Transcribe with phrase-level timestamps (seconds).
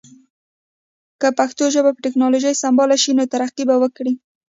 [1.21, 4.13] که پښتو ژبه په ټکنالوژی سمبال شی نو ترقی به وکړی